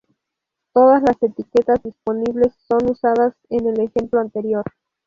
Todas 0.73 1.03
las 1.03 1.21
etiquetas 1.21 1.83
disponibles 1.83 2.53
son 2.67 2.89
usadas 2.89 3.35
en 3.51 3.67
el 3.67 3.81
ejemplo 3.81 4.19
anterior. 4.19 4.63